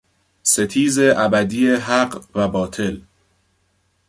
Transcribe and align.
ستیز 0.43 0.99
ابدی 0.99 1.67
حق 1.75 2.23
و 2.35 2.47
باطل 2.47 2.99